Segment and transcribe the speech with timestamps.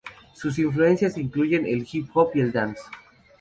[0.33, 2.81] Sus influencias incluyen el hip-hop y el dance.